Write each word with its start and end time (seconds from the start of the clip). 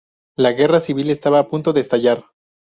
La 0.35 0.53
guerra 0.53 0.79
civil 0.79 1.11
estaba 1.11 1.37
a 1.37 1.47
punto 1.47 1.73
de 1.73 1.81
estallar. 1.81 2.23